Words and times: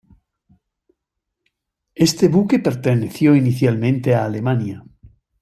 Este 1.93 2.27
buque 2.27 2.57
perteneció 2.57 3.35
inicialmente 3.35 4.15
a 4.15 4.25
Alemania. 4.25 4.83